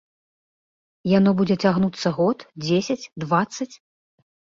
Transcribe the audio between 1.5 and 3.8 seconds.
цягнуцца год, дзесяць, дваццаць?